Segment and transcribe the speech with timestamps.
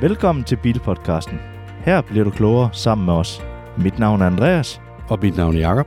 [0.00, 1.38] Velkommen til Bilpodcasten.
[1.84, 3.42] Her bliver du klogere sammen med os.
[3.78, 4.80] Mit navn er Andreas.
[5.08, 5.86] Og mit navn er Jakob.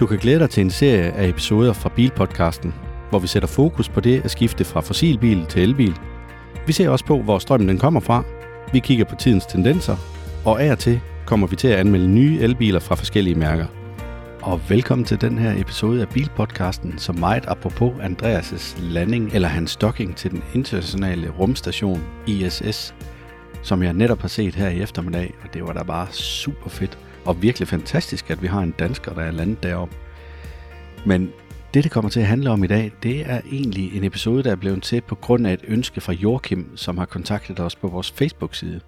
[0.00, 2.74] Du kan glæde dig til en serie af episoder fra Bilpodcasten,
[3.10, 5.96] hvor vi sætter fokus på det at skifte fra fossilbil til elbil.
[6.66, 8.24] Vi ser også på, hvor strømmen den kommer fra.
[8.72, 9.96] Vi kigger på tidens tendenser,
[10.44, 13.66] og af og til kommer vi til at anmelde nye elbiler fra forskellige mærker.
[14.42, 19.76] Og velkommen til den her episode af Bilpodcasten, som meget apropos Andreas' landing eller hans
[19.76, 22.94] docking til den internationale rumstation ISS,
[23.66, 26.98] som jeg netop har set her i eftermiddag, og det var da bare super fedt
[27.24, 29.96] og virkelig fantastisk, at vi har en dansker, der er landet deroppe.
[31.06, 31.30] Men
[31.74, 34.50] det, det kommer til at handle om i dag, det er egentlig en episode, der
[34.50, 37.88] er blevet til på grund af et ønske fra Joachim, som har kontaktet os på
[37.88, 38.80] vores Facebook-side.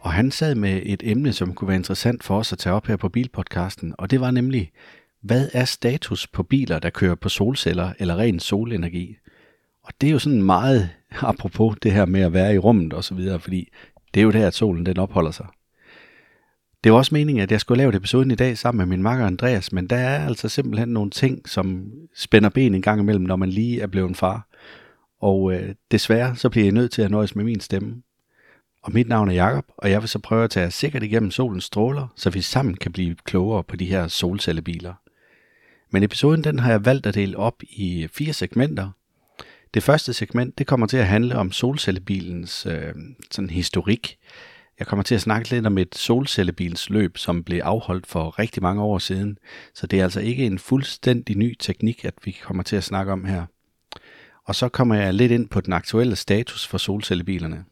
[0.00, 2.86] Og han sad med et emne, som kunne være interessant for os at tage op
[2.86, 4.70] her på Bilpodcasten, og det var nemlig,
[5.22, 9.16] hvad er status på biler, der kører på solceller eller ren solenergi?
[9.82, 13.04] Og det er jo sådan meget apropos det her med at være i rummet og
[13.04, 13.68] så videre, fordi
[14.14, 15.46] det er jo der, at solen den opholder sig.
[16.84, 19.26] Det var også meningen, at jeg skulle lave episoden i dag sammen med min makker
[19.26, 23.36] Andreas, men der er altså simpelthen nogle ting, som spænder ben en gang imellem, når
[23.36, 24.48] man lige er blevet far.
[25.20, 28.02] Og øh, desværre så bliver jeg nødt til at nøjes med min stemme.
[28.82, 31.30] Og mit navn er Jakob, og jeg vil så prøve at tage jer sikkert igennem
[31.30, 34.94] solens stråler, så vi sammen kan blive klogere på de her solcellebiler.
[35.90, 38.90] Men episoden den har jeg valgt at dele op i fire segmenter.
[39.74, 42.94] Det første segment det kommer til at handle om solcellebilens øh,
[43.30, 44.18] sådan historik.
[44.78, 48.62] Jeg kommer til at snakke lidt om et solcellebilens løb, som blev afholdt for rigtig
[48.62, 49.38] mange år siden.
[49.74, 53.12] Så det er altså ikke en fuldstændig ny teknik, at vi kommer til at snakke
[53.12, 53.46] om her.
[54.44, 57.64] Og så kommer jeg lidt ind på den aktuelle status for solcellebilerne.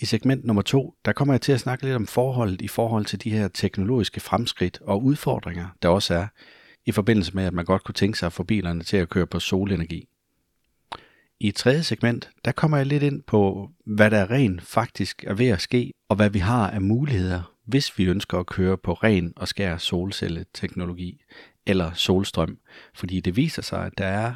[0.00, 3.04] I segment nummer to, der kommer jeg til at snakke lidt om forholdet i forhold
[3.04, 6.26] til de her teknologiske fremskridt og udfordringer, der også er,
[6.86, 9.26] i forbindelse med, at man godt kunne tænke sig at få bilerne til at køre
[9.26, 10.08] på solenergi.
[11.40, 15.48] I tredje segment, der kommer jeg lidt ind på, hvad der rent faktisk er ved
[15.48, 19.32] at ske, og hvad vi har af muligheder, hvis vi ønsker at køre på ren
[19.36, 21.20] og skær solcelleteknologi
[21.66, 22.58] eller solstrøm.
[22.94, 24.34] Fordi det viser sig, at der er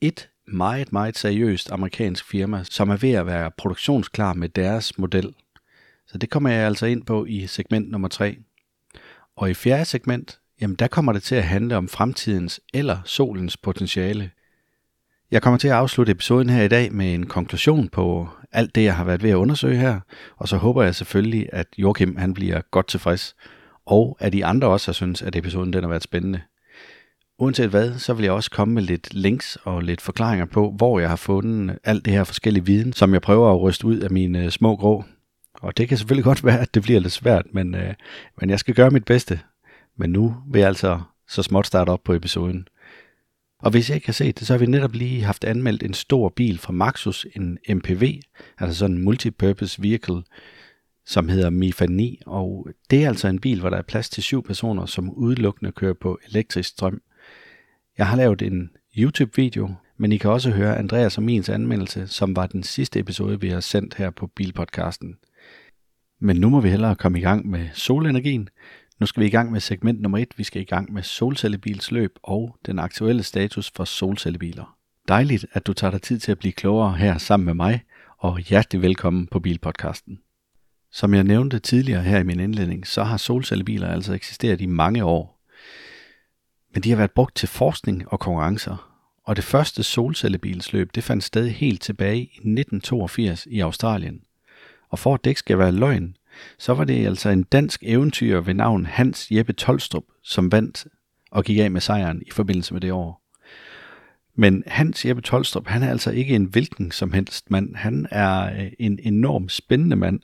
[0.00, 5.34] et meget, meget seriøst amerikansk firma, som er ved at være produktionsklar med deres model.
[6.06, 8.38] Så det kommer jeg altså ind på i segment nummer 3.
[9.36, 13.56] Og i fjerde segment, jamen der kommer det til at handle om fremtidens eller solens
[13.56, 14.30] potentiale.
[15.30, 18.84] Jeg kommer til at afslutte episoden her i dag med en konklusion på alt det,
[18.84, 20.00] jeg har været ved at undersøge her,
[20.36, 23.36] og så håber jeg selvfølgelig, at Joachim han bliver godt tilfreds,
[23.86, 26.40] og at de andre også har synes, at episoden den har været spændende.
[27.38, 31.00] Uanset hvad, så vil jeg også komme med lidt links og lidt forklaringer på, hvor
[31.00, 34.10] jeg har fundet alt det her forskellige viden, som jeg prøver at ryste ud af
[34.10, 35.04] mine øh, små grå.
[35.54, 37.94] Og det kan selvfølgelig godt være, at det bliver lidt svært, men, øh,
[38.40, 39.40] men jeg skal gøre mit bedste.
[39.96, 42.68] Men nu vil jeg altså så småt starte op på episoden.
[43.58, 45.94] Og hvis jeg ikke har set det, så har vi netop lige haft anmeldt en
[45.94, 48.20] stor bil fra Maxus, en MPV,
[48.58, 50.22] altså sådan en multipurpose vehicle,
[51.06, 54.22] som hedder Mifa 9, og det er altså en bil, hvor der er plads til
[54.22, 57.02] syv personer, som udelukkende kører på elektrisk strøm.
[57.98, 62.36] Jeg har lavet en YouTube-video, men I kan også høre Andreas og mins anmeldelse, som
[62.36, 65.16] var den sidste episode, vi har sendt her på Bilpodcasten.
[66.20, 68.48] Men nu må vi hellere komme i gang med solenergien.
[69.00, 70.28] Nu skal vi i gang med segment nummer 1.
[70.36, 74.76] Vi skal i gang med solcellebilsløb og den aktuelle status for solcellebiler.
[75.08, 77.82] Dejligt, at du tager dig tid til at blive klogere her sammen med mig,
[78.18, 80.18] og hjertelig velkommen på Bilpodcasten.
[80.92, 85.04] Som jeg nævnte tidligere her i min indledning, så har solcellebiler altså eksisteret i mange
[85.04, 85.42] år,
[86.74, 88.92] men de har været brugt til forskning og konkurrencer.
[89.24, 94.20] Og det første solcellebilsløb, det fandt sted helt tilbage i 1982 i Australien.
[94.88, 96.15] Og for at det ikke skal være løgn,
[96.58, 100.86] så var det altså en dansk eventyr ved navn Hans Jeppe Tolstrup, som vandt
[101.30, 103.22] og gik af med sejren i forbindelse med det år.
[104.34, 107.76] Men Hans Jeppe Tolstrup, han er altså ikke en hvilken som helst mand.
[107.76, 110.20] Han er øh, en enorm spændende mand.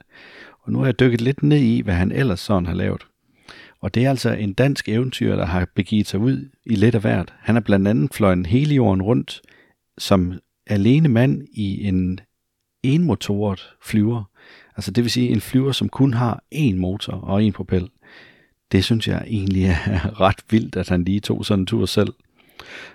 [0.62, 3.06] Og nu har jeg dykket lidt ned i, hvad han ellers sådan har lavet.
[3.80, 7.00] Og det er altså en dansk eventyr, der har begivet sig ud i lidt af
[7.00, 7.34] hvert.
[7.38, 9.42] Han er blandt andet fløjet hele jorden rundt
[9.98, 10.32] som
[10.66, 12.20] alene mand i en
[12.82, 14.24] enmotoret flyver.
[14.76, 17.88] Altså det vil sige en flyver, som kun har én motor og én propel.
[18.72, 22.12] Det synes jeg egentlig er ret vildt, at han lige tog sådan en tur selv.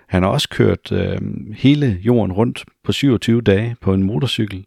[0.06, 1.18] Han har også kørt øh,
[1.56, 4.64] hele jorden rundt på 27 dage på en motorcykel,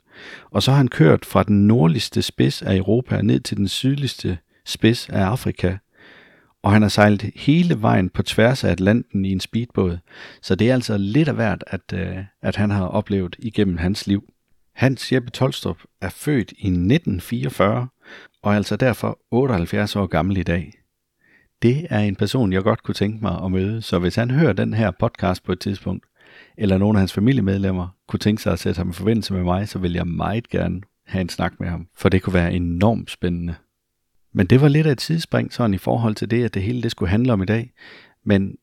[0.52, 4.38] og så har han kørt fra den nordligste spids af Europa ned til den sydligste
[4.66, 5.78] spids af Afrika
[6.63, 9.98] og han har sejlet hele vejen på tværs af Atlanten i en speedbåd,
[10.42, 14.08] så det er altså lidt af hvert, at, øh, at han har oplevet igennem hans
[14.08, 14.24] liv.
[14.73, 17.88] Hans Jeppe Tolstrup er født i 1944
[18.41, 20.73] og er altså derfor 78 år gammel i dag.
[21.62, 24.53] Det er en person, jeg godt kunne tænke mig at møde, så hvis han hører
[24.53, 26.06] den her podcast på et tidspunkt,
[26.57, 29.69] eller nogle af hans familiemedlemmer kunne tænke sig at sætte ham i forbindelse med mig,
[29.69, 33.12] så vil jeg meget gerne have en snak med ham, for det kunne være enormt
[33.12, 33.56] spændende.
[34.33, 36.83] Men det var lidt af et tidsspring sådan i forhold til det, at det hele
[36.83, 37.71] det skulle handle om i dag.
[38.25, 38.56] Men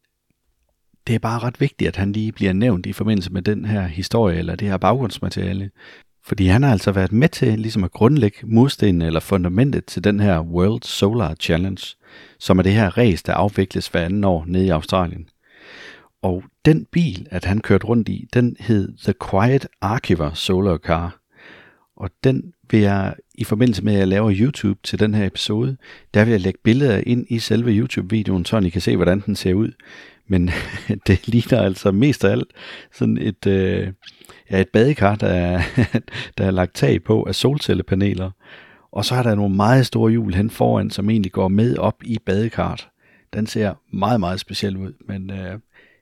[1.09, 3.87] det er bare ret vigtigt, at han lige bliver nævnt i forbindelse med den her
[3.87, 5.71] historie eller det her baggrundsmateriale.
[6.25, 10.21] Fordi han har altså været med til ligesom at grundlægge murstenen eller fundamentet til den
[10.21, 11.97] her World Solar Challenge,
[12.39, 15.29] som er det her race, der afvikles hver anden år nede i Australien.
[16.23, 21.21] Og den bil, at han kørte rundt i, den hed The Quiet Archiver Solar Car.
[21.97, 25.77] Og den vil jeg, i forbindelse med at jeg laver YouTube til den her episode,
[26.15, 29.37] der vil jeg lægge billeder ind i selve YouTube-videoen, så I kan se, hvordan den
[29.37, 29.73] ser ud.
[30.29, 30.51] Men
[31.07, 32.53] det ligner altså mest af alt
[32.93, 33.93] sådan et, øh,
[34.51, 35.63] ja, et badekar, der er,
[36.39, 38.31] der er lagt tag på af solcellepaneler.
[38.93, 42.03] Og så er der nogle meget store hjul hen foran, som egentlig går med op
[42.05, 42.89] i badekart.
[43.33, 45.59] Den ser meget, meget speciel ud, men øh,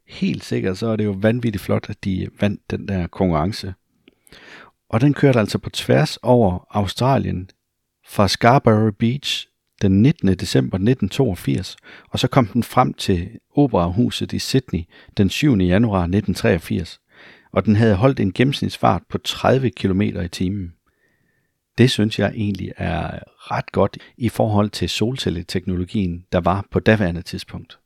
[0.09, 3.75] helt sikkert så er det jo vanvittigt flot, at de vandt den der konkurrence.
[4.89, 7.51] Og den kørte altså på tværs over Australien
[8.09, 9.49] fra Scarborough Beach
[9.83, 10.29] den 19.
[10.29, 11.77] december 1982,
[12.11, 14.85] og så kom den frem til Operahuset i Sydney
[15.17, 15.57] den 7.
[15.57, 17.01] januar 1983,
[17.53, 20.73] og den havde holdt en gennemsnitsfart på 30 km i timen.
[21.79, 27.23] Det synes jeg egentlig er ret godt i forhold til solcelleteknologien, der var på daværende
[27.23, 27.79] tidspunkt.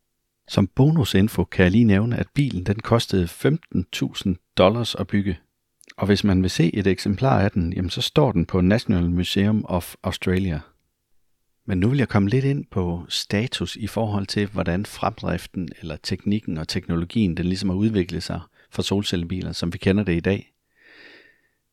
[0.49, 5.39] Som bonusinfo kan jeg lige nævne, at bilen den kostede 15.000 dollars at bygge.
[5.97, 9.11] Og hvis man vil se et eksemplar af den, jamen så står den på National
[9.11, 10.61] Museum of Australia.
[11.67, 15.97] Men nu vil jeg komme lidt ind på status i forhold til, hvordan fremdriften eller
[16.03, 18.41] teknikken og teknologien den ligesom har udviklet sig
[18.71, 20.53] for solcellebiler, som vi kender det i dag.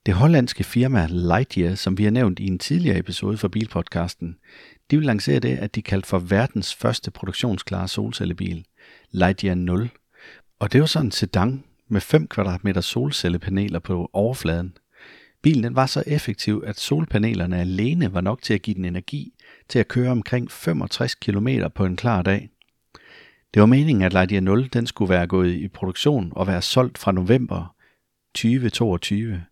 [0.05, 4.37] Det hollandske firma Lightyear, som vi har nævnt i en tidligere episode for Bilpodcasten,
[4.91, 8.65] de vil lancere det, at de kaldte for verdens første produktionsklare solcellebil,
[9.11, 9.89] Lightyear 0.
[10.59, 14.73] Og det var sådan en sedan med 5 kvadratmeter solcellepaneler på overfladen.
[15.41, 19.33] Bilen den var så effektiv, at solpanelerne alene var nok til at give den energi
[19.69, 22.49] til at køre omkring 65 km på en klar dag.
[23.53, 26.97] Det var meningen, at Lightyear 0 den skulle være gået i produktion og være solgt
[26.97, 27.75] fra november
[28.35, 29.43] 2022.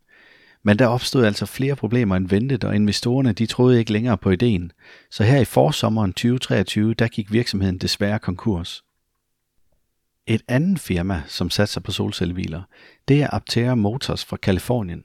[0.63, 4.29] Men der opstod altså flere problemer end ventet, og investorerne de troede ikke længere på
[4.29, 4.71] ideen.
[5.11, 8.83] Så her i forsommeren 2023, der gik virksomheden desværre konkurs.
[10.27, 12.61] Et andet firma, som satser på solcellebiler,
[13.07, 15.03] det er Aptera Motors fra Kalifornien.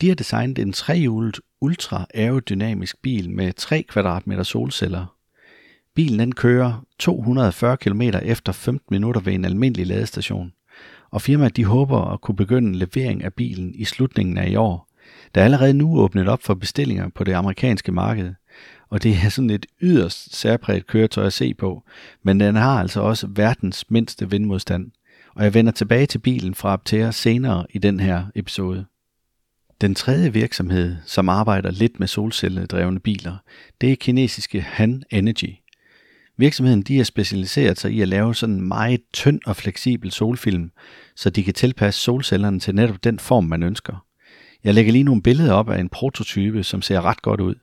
[0.00, 5.16] De har designet en trehjulet ultra aerodynamisk bil med 3 kvadratmeter solceller.
[5.94, 10.52] Bilen den kører 240 km efter 15 minutter ved en almindelig ladestation
[11.14, 14.88] og firmaet de håber at kunne begynde levering af bilen i slutningen af i år.
[15.34, 18.34] Der er allerede nu åbnet op for bestillinger på det amerikanske marked,
[18.88, 21.82] og det er sådan et yderst særpræget køretøj at se på,
[22.22, 24.90] men den har altså også verdens mindste vindmodstand,
[25.34, 28.84] og jeg vender tilbage til bilen fra Aptera senere i den her episode.
[29.80, 33.36] Den tredje virksomhed, som arbejder lidt med solcelledrevne biler,
[33.80, 35.50] det er kinesiske Han Energy–
[36.36, 40.70] Virksomheden de har specialiseret sig i at lave sådan en meget tynd og fleksibel solfilm,
[41.16, 44.04] så de kan tilpasse solcellerne til netop den form, man ønsker.
[44.64, 47.54] Jeg lægger lige nogle billeder op af en prototype, som ser ret godt ud.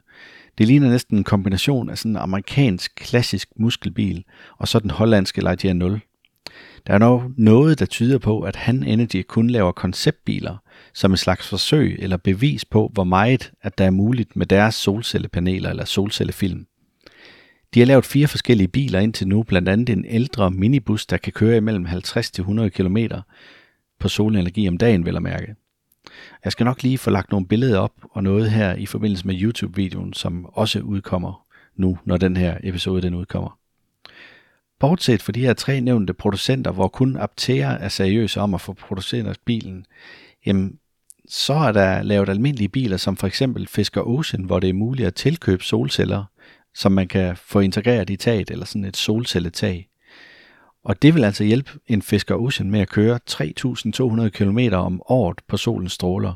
[0.57, 4.23] Det ligner næsten en kombination af sådan en amerikansk klassisk muskelbil
[4.57, 6.01] og så den hollandske Lightyear 0.
[6.87, 10.57] Der er dog noget, der tyder på, at Han Energy kun laver konceptbiler,
[10.93, 14.75] som en slags forsøg eller bevis på, hvor meget at der er muligt med deres
[14.75, 16.65] solcellepaneler eller solcellefilm.
[17.73, 21.33] De har lavet fire forskellige biler indtil nu, blandt andet en ældre minibus, der kan
[21.33, 22.97] køre imellem 50 til 100 km
[23.99, 25.55] på solenergi om dagen, vel at mærke.
[26.43, 29.41] Jeg skal nok lige få lagt nogle billeder op og noget her i forbindelse med
[29.41, 31.45] YouTube-videoen, som også udkommer
[31.75, 33.60] nu, når den her episode den udkommer.
[34.81, 38.73] Bortset fra de her tre nævnte producenter, hvor kun Aptera er seriøse om at få
[38.73, 39.85] produceret bilen,
[40.45, 40.77] jamen,
[41.29, 45.07] så er der lavet almindelige biler, som for eksempel Fisker Ocean, hvor det er muligt
[45.07, 46.23] at tilkøbe solceller
[46.75, 49.87] som man kan få integreret i taget, eller sådan et solcelletag.
[50.83, 55.39] Og det vil altså hjælpe en Fisker Ocean med at køre 3.200 km om året
[55.47, 56.33] på solens stråler.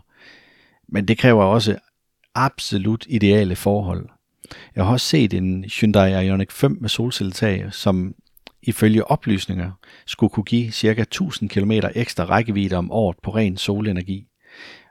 [0.88, 1.78] Men det kræver også
[2.36, 4.10] absolut ideale forhold.
[4.76, 8.16] Jeg har også set en Hyundai Ioniq 5 med solcelletag, som
[8.66, 9.72] ifølge oplysninger
[10.06, 11.02] skulle kunne give ca.
[11.02, 14.28] 1000 km ekstra rækkevidde om året på ren solenergi.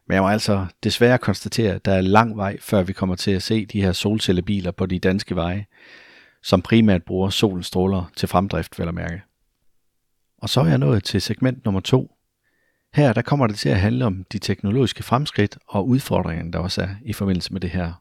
[0.09, 3.31] Men jeg må altså desværre konstatere, at der er lang vej, før vi kommer til
[3.31, 5.66] at se de her solcellebiler på de danske veje,
[6.43, 9.23] som primært bruger solens stråler til fremdrift, vel at mærke.
[10.38, 12.11] Og så er jeg nået til segment nummer to.
[12.95, 16.83] Her der kommer det til at handle om de teknologiske fremskridt og udfordringerne, der også
[16.83, 17.93] er i forbindelse med det her.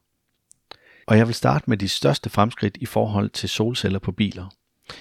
[1.08, 4.50] Og jeg vil starte med de største fremskridt i forhold til solceller på biler.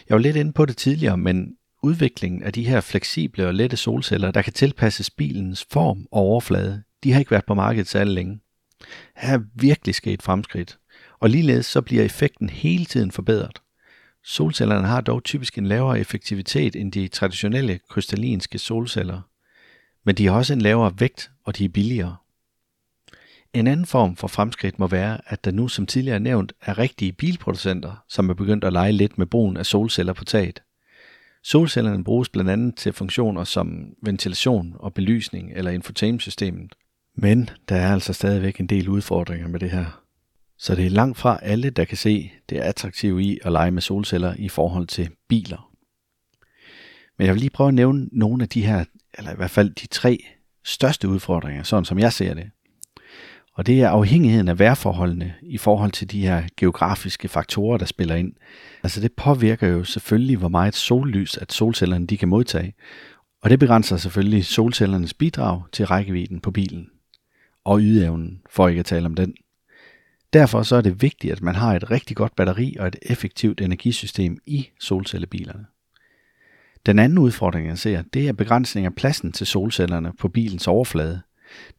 [0.09, 3.77] Jeg var lidt inde på det tidligere, men udviklingen af de her fleksible og lette
[3.77, 8.15] solceller, der kan tilpasses bilens form og overflade, de har ikke været på markedet særlig
[8.15, 8.41] længe.
[9.17, 10.79] Her er virkelig sket fremskridt,
[11.21, 13.63] og ligeledes så bliver effekten hele tiden forbedret.
[14.25, 19.21] Solcellerne har dog typisk en lavere effektivitet end de traditionelle krystallinske solceller,
[20.05, 22.17] men de har også en lavere vægt, og de er billigere.
[23.55, 27.13] En anden form for fremskridt må være, at der nu som tidligere nævnt er rigtige
[27.13, 30.63] bilproducenter, som er begyndt at lege lidt med brugen af solceller på taget.
[31.43, 36.75] Solcellerne bruges blandt andet til funktioner som ventilation og belysning eller infotainmentsystemet.
[37.15, 40.03] Men der er altså stadigvæk en del udfordringer med det her.
[40.59, 43.83] Så det er langt fra alle, der kan se det attraktive i at lege med
[43.83, 45.73] solceller i forhold til biler.
[47.19, 48.85] Men jeg vil lige prøve at nævne nogle af de her,
[49.19, 50.25] eller i hvert fald de tre
[50.65, 52.51] største udfordringer, sådan som jeg ser det.
[53.55, 58.15] Og det er afhængigheden af vejrforholdene i forhold til de her geografiske faktorer, der spiller
[58.15, 58.33] ind.
[58.83, 62.75] Altså det påvirker jo selvfølgelig, hvor meget sollys, at solcellerne de kan modtage.
[63.43, 66.89] Og det begrænser selvfølgelig solcellernes bidrag til rækkevidden på bilen.
[67.65, 69.35] Og ydeevnen, for ikke at tale om den.
[70.33, 73.61] Derfor så er det vigtigt, at man har et rigtig godt batteri og et effektivt
[73.61, 75.67] energisystem i solcellebilerne.
[76.87, 81.21] Den anden udfordring, jeg ser, det er begrænsning af pladsen til solcellerne på bilens overflade–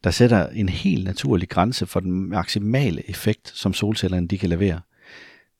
[0.04, 4.80] der sætter en helt naturlig grænse for den maksimale effekt, som solcellerne de kan levere.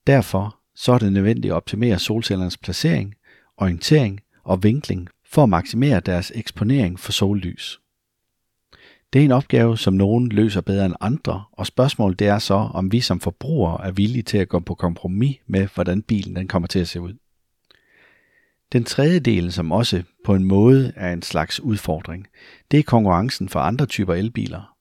[0.06, 3.14] Derfor så er det nødvendigt at optimere solcellernes placering,
[3.56, 7.80] orientering og vinkling for at maksimere deres eksponering for sollys.
[9.12, 12.54] Det er en opgave, som nogen løser bedre end andre, og spørgsmålet det er så,
[12.54, 16.48] om vi som forbrugere er villige til at gå på kompromis med, hvordan bilen den
[16.48, 17.14] kommer til at se ud.
[18.72, 22.26] Den tredje del, som også på en måde er en slags udfordring,
[22.70, 24.74] det er konkurrencen for andre typer elbiler.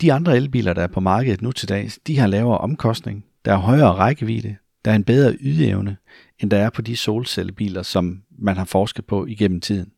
[0.00, 3.52] De andre elbiler, der er på markedet nu til dags, de har lavere omkostning, der
[3.52, 5.96] er højere rækkevidde, der er en bedre ydeevne,
[6.38, 9.92] end der er på de solcellebiler, som man har forsket på igennem tiden.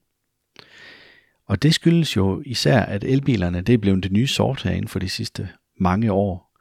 [1.47, 4.99] Og det skyldes jo især, at elbilerne det er blevet det nye sort herinde for
[4.99, 5.49] de sidste
[5.81, 6.59] mange år.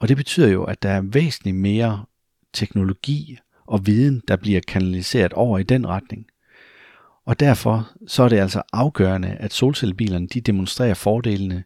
[0.00, 2.04] Og det betyder jo, at der er væsentligt mere
[2.52, 6.26] teknologi og viden, der bliver kanaliseret over i den retning.
[7.26, 11.64] Og derfor så er det altså afgørende, at solcellebilerne de demonstrerer fordelene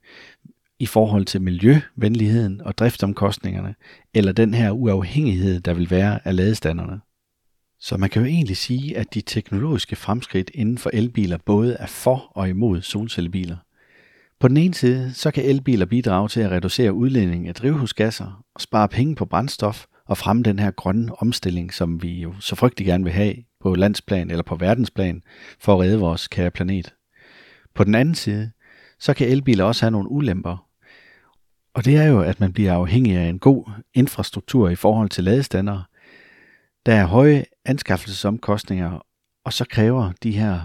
[0.78, 3.74] i forhold til miljøvenligheden og driftsomkostningerne,
[4.14, 7.00] eller den her uafhængighed, der vil være af ladestanderne.
[7.80, 11.86] Så man kan jo egentlig sige, at de teknologiske fremskridt inden for elbiler både er
[11.86, 13.56] for og imod solcellebiler.
[14.40, 18.60] På den ene side, så kan elbiler bidrage til at reducere udledning af drivhusgasser og
[18.60, 22.86] spare penge på brændstof, og fremme den her grønne omstilling, som vi jo så frygtelig
[22.86, 23.34] gerne vil have
[23.64, 25.22] på landsplan eller på verdensplan
[25.60, 26.94] for at redde vores kære planet.
[27.74, 28.50] På den anden side,
[28.98, 30.68] så kan elbiler også have nogle ulemper.
[31.74, 35.24] Og det er jo, at man bliver afhængig af en god infrastruktur i forhold til
[35.24, 35.82] ladestander.
[36.86, 39.06] Der er høje anskaffelsesomkostninger,
[39.44, 40.60] og så kræver de her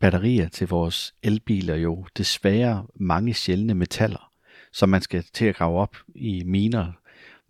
[0.00, 4.30] batterier til vores elbiler jo desværre mange sjældne metaller,
[4.72, 6.92] som man skal til at grave op i miner,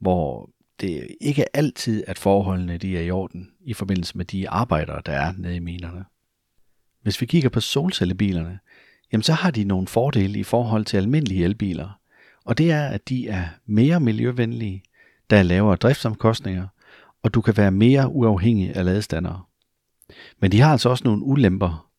[0.01, 0.51] hvor
[0.83, 5.03] det er ikke altid, at forholdene de er i orden i forbindelse med de arbejdere,
[5.07, 6.05] der er nede i minerne.
[7.03, 8.59] Hvis vi kigger på solcellebilerne,
[9.13, 11.99] jamen så har de nogle fordele i forhold til almindelige elbiler,
[12.45, 14.83] og det er, at de er mere miljøvenlige,
[15.31, 16.67] der er lavere driftsomkostninger,
[17.23, 19.43] og du kan være mere uafhængig af ladestandere.
[20.39, 21.91] Men de har altså også nogle ulemper,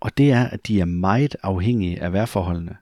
[0.00, 2.76] og det er, at de er meget afhængige af vejrforholdene,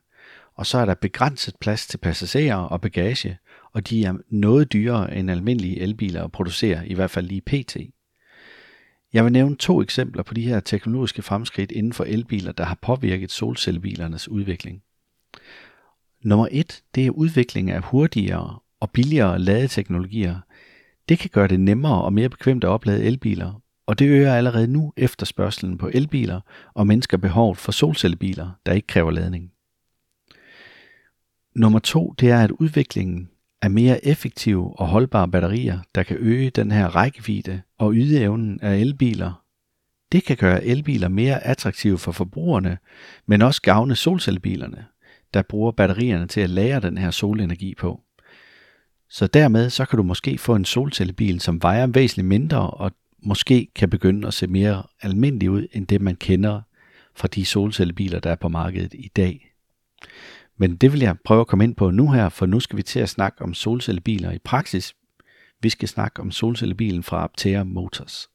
[0.54, 3.38] og så er der begrænset plads til passagerer og bagage,
[3.72, 7.76] og de er noget dyrere end almindelige elbiler at producere, i hvert fald lige pt.
[9.12, 12.78] Jeg vil nævne to eksempler på de her teknologiske fremskridt inden for elbiler, der har
[12.82, 14.82] påvirket solcellebilernes udvikling.
[16.24, 20.40] Nummer et, det er udvikling af hurtigere og billigere ladeteknologier.
[21.08, 24.66] Det kan gøre det nemmere og mere bekvemt at oplade elbiler, og det øger allerede
[24.66, 26.40] nu efterspørgselen på elbiler
[26.74, 29.52] og mennesker behovet for solcellebiler, der ikke kræver ladning.
[31.54, 33.31] Nummer to, det er, at udviklingen
[33.62, 38.76] af mere effektive og holdbare batterier, der kan øge den her rækkevidde og ydeevnen af
[38.76, 39.42] elbiler.
[40.12, 42.78] Det kan gøre elbiler mere attraktive for forbrugerne,
[43.26, 44.84] men også gavne solcellebilerne,
[45.34, 48.00] der bruger batterierne til at lære den her solenergi på.
[49.10, 52.92] Så dermed så kan du måske få en solcellebil, som vejer væsentligt mindre og
[53.22, 56.60] måske kan begynde at se mere almindelig ud end det man kender
[57.14, 59.52] fra de solcellebiler, der er på markedet i dag.
[60.56, 62.82] Men det vil jeg prøve at komme ind på nu her, for nu skal vi
[62.82, 64.94] til at snakke om solcellebiler i praksis.
[65.60, 68.28] Vi skal snakke om solcellebilen fra Aptera Motors.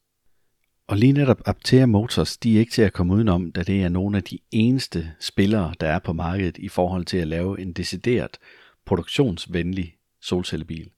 [0.86, 3.88] Og lige netop Aptera Motors, de er ikke til at komme udenom, da det er
[3.88, 7.72] nogle af de eneste spillere, der er på markedet i forhold til at lave en
[7.72, 8.38] decideret
[8.86, 10.90] produktionsvenlig solcellebil.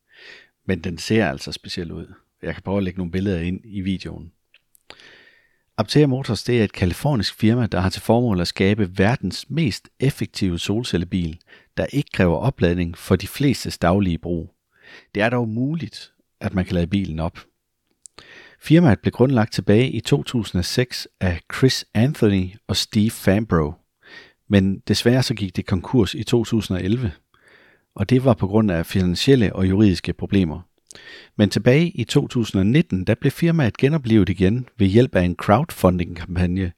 [0.67, 2.13] Men den ser altså speciel ud.
[2.43, 4.33] Jeg kan prøve at lægge nogle billeder ind i videoen.
[5.79, 9.89] Aptea Motors det er et kalifornisk firma, der har til formål at skabe verdens mest
[10.01, 11.41] effektive solcellebil,
[11.77, 14.55] der ikke kræver opladning for de fleste daglige brug.
[15.15, 17.39] Det er dog muligt, at man kan lade bilen op.
[18.61, 23.73] Firmaet blev grundlagt tilbage i 2006 af Chris Anthony og Steve Fambro,
[24.49, 27.13] men desværre så gik det konkurs i 2011,
[27.95, 30.70] og det var på grund af finansielle og juridiske problemer.
[31.37, 36.73] Men tilbage i 2019, der blev firmaet genoplevet igen ved hjælp af en crowdfunding-kampagne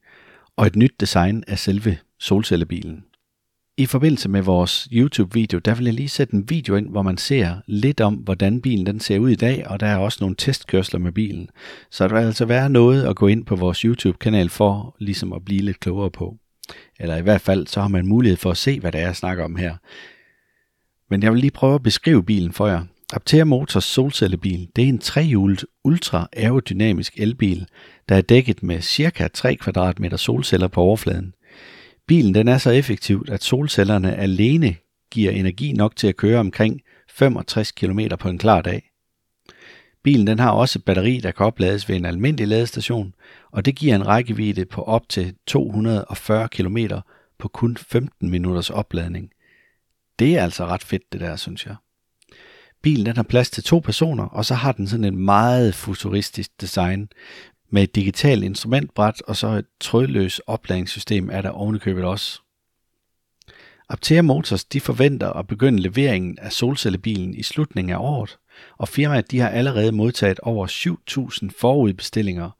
[0.56, 3.04] og et nyt design af selve solcellebilen.
[3.76, 7.16] I forbindelse med vores YouTube-video, der vil jeg lige sætte en video ind, hvor man
[7.16, 10.36] ser lidt om, hvordan bilen den ser ud i dag, og der er også nogle
[10.36, 11.48] testkørsler med bilen.
[11.90, 15.44] Så der vil altså være noget at gå ind på vores YouTube-kanal for ligesom at
[15.44, 16.36] blive lidt klogere på.
[17.00, 19.16] Eller i hvert fald, så har man mulighed for at se, hvad det er, jeg
[19.16, 19.76] snakker om her.
[21.10, 22.84] Men jeg vil lige prøve at beskrive bilen for jer.
[23.14, 27.66] Aptera Motors solcellebil, det er en trehjulet ultra aerodynamisk elbil,
[28.08, 29.28] der er dækket med ca.
[29.28, 31.34] 3 kvadratmeter solceller på overfladen.
[32.06, 34.76] Bilen den er så effektiv, at solcellerne alene
[35.10, 38.90] giver energi nok til at køre omkring 65 km på en klar dag.
[40.02, 43.14] Bilen den har også et batteri, der kan oplades ved en almindelig ladestation,
[43.50, 46.78] og det giver en rækkevidde på op til 240 km
[47.38, 49.30] på kun 15 minutters opladning.
[50.18, 51.76] Det er altså ret fedt det der, synes jeg.
[52.82, 56.60] Bilen den har plads til to personer, og så har den sådan en meget futuristisk
[56.60, 57.08] design
[57.70, 62.40] med et digitalt instrumentbræt og så et trådløst opladningssystem er der ovenikøbet også.
[63.88, 68.38] Aptea Motors de forventer at begynde leveringen af solcellebilen i slutningen af året,
[68.78, 72.50] og firmaet de har allerede modtaget over 7.000 forudbestillinger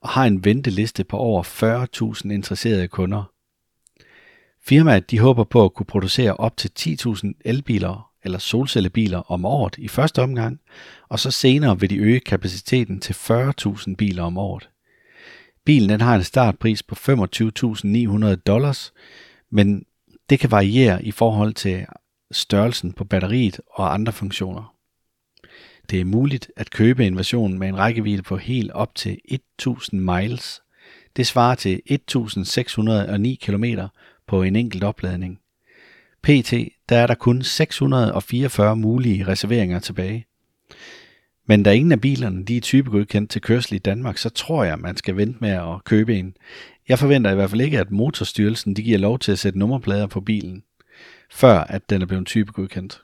[0.00, 1.42] og har en venteliste på over
[2.22, 3.32] 40.000 interesserede kunder.
[4.64, 9.78] Firmaet de håber på at kunne producere op til 10.000 elbiler eller solcellebiler om året
[9.78, 10.60] i første omgang,
[11.08, 14.68] og så senere vil de øge kapaciteten til 40.000 biler om året.
[15.64, 18.92] Bilen den har en startpris på 25.900 dollars,
[19.50, 19.84] men
[20.30, 21.86] det kan variere i forhold til
[22.32, 24.74] størrelsen på batteriet og andre funktioner.
[25.90, 30.00] Det er muligt at købe en version med en rækkevidde på helt op til 1000
[30.00, 30.60] miles.
[31.16, 33.64] Det svarer til 1609 km
[34.26, 35.41] på en enkelt opladning.
[36.22, 36.52] PT
[36.88, 40.26] der er der kun 644 mulige reserveringer tilbage.
[41.46, 44.78] Men da ingen af bilerne de er typegodkendt til kørsel i Danmark, så tror jeg,
[44.78, 46.34] man skal vente med at købe en.
[46.88, 50.06] Jeg forventer i hvert fald ikke, at Motorstyrelsen de giver lov til at sætte nummerplader
[50.06, 50.62] på bilen,
[51.30, 53.02] før at den er blevet typegodkendt.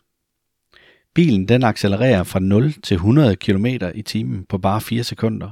[1.15, 5.51] Bilen den accelererer fra 0 til 100 km i timen på bare 4 sekunder,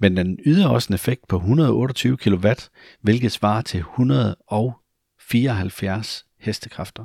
[0.00, 2.48] men den yder også en effekt på 128 kW,
[3.02, 7.04] hvilket svarer til 174 hestekræfter.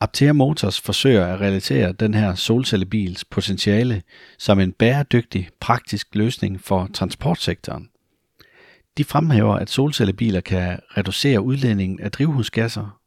[0.00, 4.02] Aptea Motors forsøger at realisere den her solcellebils potentiale
[4.38, 7.88] som en bæredygtig, praktisk løsning for transportsektoren.
[8.98, 12.98] De fremhæver, at solcellebiler kan reducere udledningen af drivhusgasser,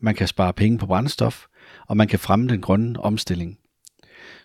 [0.00, 1.46] man kan spare penge på brændstof,
[1.86, 3.58] og man kan fremme den grønne omstilling.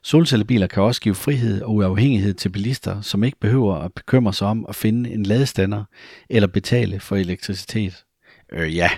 [0.04, 4.48] Solcellebiler kan også give frihed og uafhængighed til bilister, som ikke behøver at bekymre sig
[4.48, 5.84] om at finde en ladestander
[6.30, 8.06] eller betale for elektricitet.
[8.52, 8.90] Øh ja,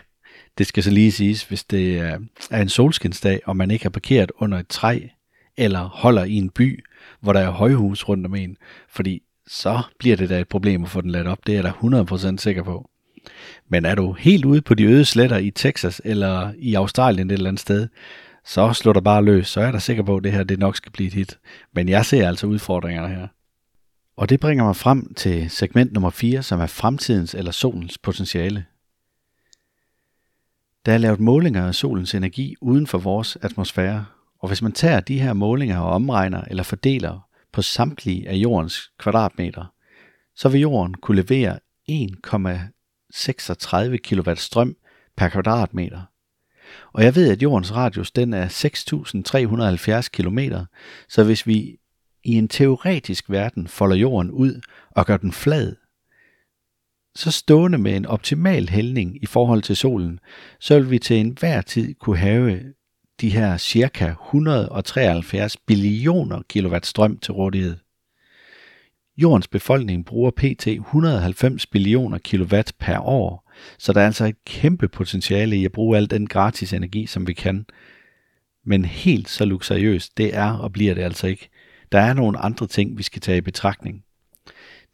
[0.58, 2.00] det skal så lige siges, hvis det
[2.52, 5.00] er en solskinsdag, og man ikke har parkeret under et træ,
[5.58, 6.84] eller holder i en by,
[7.20, 8.58] hvor der er højhus rundt om en,
[8.90, 11.48] fordi så bliver det da et problem at få den ladt op.
[11.48, 12.90] Det er jeg da 100% sikker på.
[13.70, 17.34] Men er du helt ude på de øde sletter i Texas eller i Australien et
[17.34, 17.88] eller andet sted,
[18.46, 20.76] så slår der bare løs, så er der sikker på, at det her det nok
[20.76, 21.38] skal blive et hit.
[21.74, 23.28] Men jeg ser altså udfordringerne her.
[24.18, 28.66] Og det bringer mig frem til segment nummer 4, som er fremtidens eller solens potentiale.
[30.88, 34.06] Der er lavet målinger af solens energi uden for vores atmosfære,
[34.40, 38.92] og hvis man tager de her målinger og omregner eller fordeler på samtlige af jordens
[39.00, 39.74] kvadratmeter,
[40.36, 41.60] så vil jorden kunne levere
[41.92, 44.76] 1,36 kW strøm
[45.18, 46.02] per kvadratmeter.
[46.94, 50.40] Og jeg ved, at jordens radius den er 6.370 km,
[51.10, 51.78] så hvis vi
[52.24, 55.76] i en teoretisk verden folder jorden ud og gør den flad,
[57.18, 60.20] så stående med en optimal hældning i forhold til solen,
[60.60, 62.74] så vil vi til enhver tid kunne have
[63.22, 67.78] de her cirka 173 billioner kilowatt strøm til rådighed.
[69.18, 70.68] Jordens befolkning bruger pt.
[70.68, 75.98] 190 billioner kilowatt per år, så der er altså et kæmpe potentiale i at bruge
[75.98, 77.66] al den gratis energi, som vi kan.
[78.66, 81.50] Men helt så luksuriøst, det er og bliver det altså ikke.
[81.92, 84.04] Der er nogle andre ting, vi skal tage i betragtning.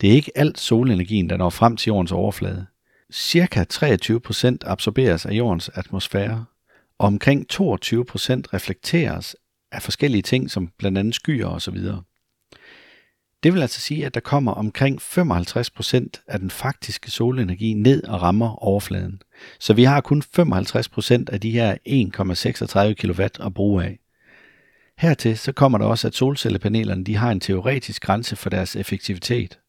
[0.01, 2.65] Det er ikke alt solenergien, der når frem til jordens overflade.
[3.11, 6.45] Cirka 23% absorberes af jordens atmosfære,
[6.97, 7.57] og omkring 22%
[8.53, 9.35] reflekteres
[9.71, 11.77] af forskellige ting, som blandt andet skyer osv.
[13.43, 18.21] Det vil altså sige, at der kommer omkring 55% af den faktiske solenergi ned og
[18.21, 19.21] rammer overfladen.
[19.59, 23.99] Så vi har kun 55% af de her 1,36 kW at bruge af.
[24.97, 29.59] Hertil så kommer der også, at solcellepanelerne de har en teoretisk grænse for deres effektivitet.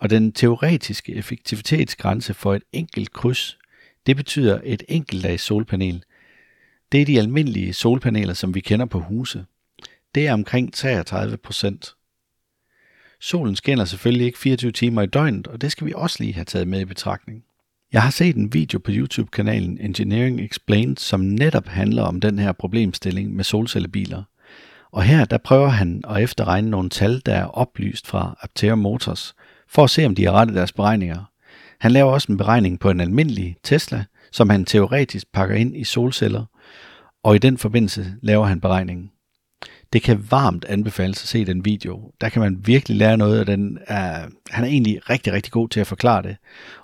[0.00, 3.58] Og den teoretiske effektivitetsgrænse for et enkelt kryds,
[4.06, 6.04] det betyder et enkelt lag solpanel.
[6.92, 9.44] Det er de almindelige solpaneler, som vi kender på huse.
[10.14, 11.94] Det er omkring 33 procent.
[13.20, 16.44] Solen skinner selvfølgelig ikke 24 timer i døgnet, og det skal vi også lige have
[16.44, 17.44] taget med i betragtning.
[17.92, 22.52] Jeg har set en video på YouTube-kanalen Engineering Explained, som netop handler om den her
[22.52, 24.22] problemstilling med solcellebiler.
[24.90, 29.34] Og her der prøver han at efterregne nogle tal, der er oplyst fra Aptera Motors,
[29.70, 31.24] for at se om de har rettet deres beregninger.
[31.80, 35.84] Han laver også en beregning på en almindelig Tesla, som han teoretisk pakker ind i
[35.84, 36.44] solceller,
[37.22, 39.10] og i den forbindelse laver han beregningen.
[39.92, 42.12] Det kan varmt anbefales at se den video.
[42.20, 45.68] Der kan man virkelig lære noget, og den er, han er egentlig rigtig, rigtig god
[45.68, 46.36] til at forklare det.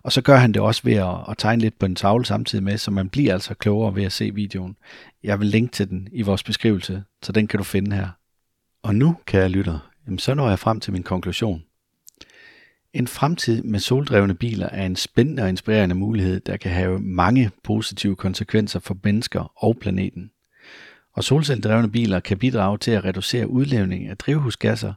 [0.03, 2.65] Og så gør han det også ved at, at tegne lidt på en tavle samtidig
[2.65, 4.77] med, så man bliver altså klogere ved at se videoen.
[5.23, 8.09] Jeg vil linke til den i vores beskrivelse, så den kan du finde her.
[8.83, 11.63] Og nu, kære lytter, jamen så når jeg frem til min konklusion.
[12.97, 17.51] En fremtid med soldrevne biler er en spændende og inspirerende mulighed, der kan have mange
[17.65, 20.31] positive konsekvenser for mennesker og planeten.
[21.13, 24.95] Og solcelledrevne biler kan bidrage til at reducere udlevning af drivhusgasser,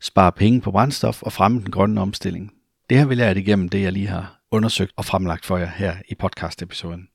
[0.00, 2.52] spare penge på brændstof og fremme den grønne omstilling.
[2.90, 5.96] Det har vi lært igennem det, jeg lige har undersøgt og fremlagt for jer her
[6.08, 7.08] i podcast-episoden.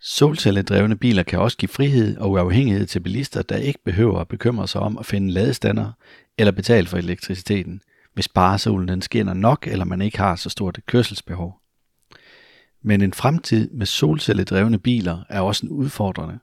[0.00, 4.68] Solcelledrevne biler kan også give frihed og uafhængighed til bilister, der ikke behøver at bekymre
[4.68, 5.92] sig om at finde ladestander
[6.38, 7.80] eller betale for elektriciteten,
[8.16, 11.60] hvis bare solen den skinner nok, eller man ikke har så stort et kørselsbehov.
[12.82, 16.38] Men en fremtid med solcelledrevne biler er også en udfordrende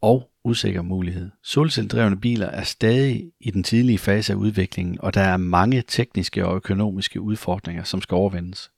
[0.00, 1.30] og usikker mulighed.
[1.42, 6.46] Solcelledrevne biler er stadig i den tidlige fase af udviklingen, og der er mange tekniske
[6.46, 8.70] og økonomiske udfordringer, som skal overvindes.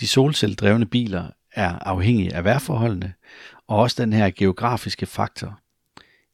[0.00, 3.14] De solcelledrevne biler er afhængige af vejrforholdene,
[3.66, 5.60] og også den her geografiske faktor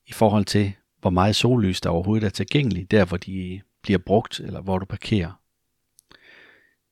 [0.07, 4.40] i forhold til, hvor meget sollys der overhovedet er tilgængeligt, der hvor de bliver brugt,
[4.40, 5.32] eller hvor du parkerer.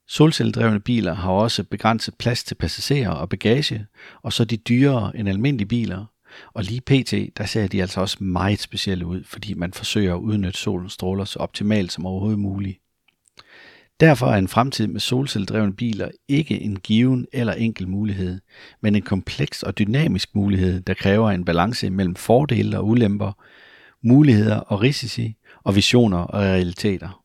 [0.07, 3.85] Solcelledrevne biler har også begrænset plads til passagerer og bagage,
[4.21, 6.05] og så de dyrere end almindelige biler,
[6.53, 10.19] og lige pt, der ser de altså også meget specielle ud, fordi man forsøger at
[10.19, 12.79] udnytte solens stråler så optimalt som overhovedet muligt.
[13.99, 18.39] Derfor er en fremtid med solcelledrevne biler ikke en given eller enkel mulighed,
[18.81, 23.31] men en kompleks og dynamisk mulighed, der kræver en balance mellem fordele og ulemper,
[24.03, 27.23] muligheder og risici, og visioner og realiteter.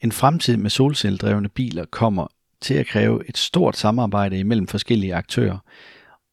[0.00, 2.26] En fremtid med solcelledrevne biler kommer
[2.60, 5.58] til at kræve et stort samarbejde imellem forskellige aktører,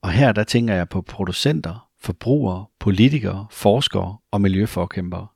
[0.02, 5.28] og her der tænker jeg på producenter, forbrugere, politikere, forskere og miljøforkæmpere.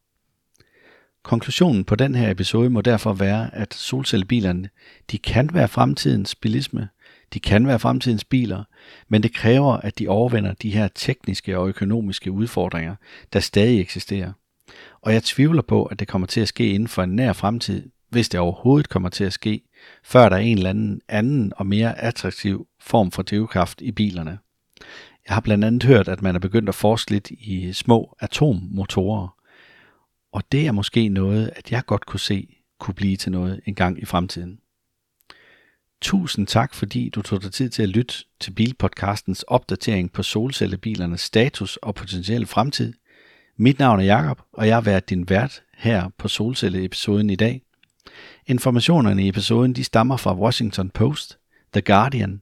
[1.24, 4.70] Konklusionen på den her episode må derfor være, at solcellebilerne
[5.12, 6.90] de kan være fremtidens bilisme,
[7.34, 8.64] de kan være fremtidens biler,
[9.08, 12.96] men det kræver, at de overvinder de her tekniske og økonomiske udfordringer,
[13.34, 14.32] der stadig eksisterer.
[15.02, 17.90] Og jeg tvivler på, at det kommer til at ske inden for en nær fremtid,
[18.10, 19.62] hvis det overhovedet kommer til at ske,
[20.04, 24.40] før der er en eller anden anden og mere attraktiv form for drivkraft i bilerne.
[25.28, 29.36] Jeg har blandt andet hørt, at man er begyndt at forske lidt i små atommotorer,
[30.32, 33.76] og det er måske noget, at jeg godt kunne se kunne blive til noget en
[33.76, 34.60] gang i fremtiden.
[36.02, 41.22] Tusind tak, fordi du tog dig tid til at lytte til Bilpodcastens opdatering på solcellebilernes
[41.22, 42.94] status og potentielle fremtid.
[43.58, 47.62] Mit navn er Jakob, og jeg har været din vært her på solcelleepisoden i dag.
[48.48, 51.38] Informationerne i episoden de stammer fra Washington Post,
[51.74, 52.42] The Guardian,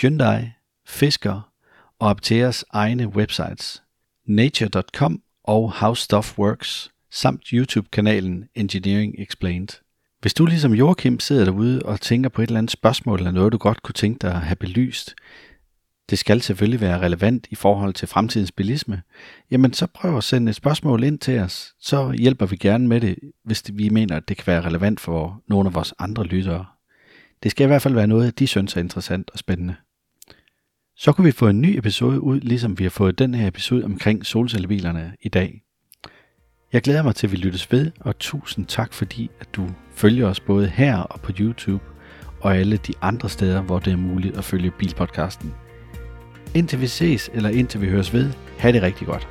[0.00, 0.50] Hyundai,
[0.86, 1.52] Fisker
[1.98, 3.82] og Apteas egne websites,
[4.26, 9.85] nature.com og How Stuff Works, samt YouTube-kanalen Engineering Explained.
[10.26, 13.52] Hvis du ligesom Joachim sidder derude og tænker på et eller andet spørgsmål eller noget,
[13.52, 15.14] du godt kunne tænke dig at have belyst,
[16.10, 19.02] det skal selvfølgelig være relevant i forhold til fremtidens bilisme,
[19.50, 23.00] jamen så prøv at sende et spørgsmål ind til os, så hjælper vi gerne med
[23.00, 26.66] det, hvis vi mener, at det kan være relevant for nogle af vores andre lyttere.
[27.42, 29.74] Det skal i hvert fald være noget, de synes er interessant og spændende.
[30.96, 33.84] Så kan vi få en ny episode ud, ligesom vi har fået den her episode
[33.84, 35.65] omkring solcellebilerne i dag.
[36.76, 40.26] Jeg glæder mig til, at vi lyttes ved, og tusind tak fordi, at du følger
[40.26, 41.84] os både her og på YouTube,
[42.40, 45.54] og alle de andre steder, hvor det er muligt at følge Bilpodcasten.
[46.54, 49.28] Indtil vi ses, eller indtil vi høres ved, have det rigtig godt.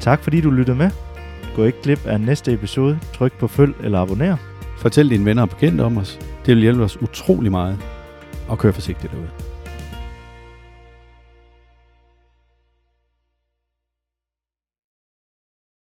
[0.00, 0.90] Tak fordi du lyttede med.
[1.56, 2.98] Gå ikke glip af næste episode.
[3.14, 4.36] Tryk på følg eller abonner.
[4.78, 6.18] Fortæl dine venner og bekendte om os.
[6.46, 7.78] Det vil hjælpe os utrolig meget.
[8.48, 9.47] Og kør forsigtigt derude.